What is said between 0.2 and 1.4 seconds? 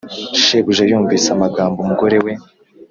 Shebuja yumvise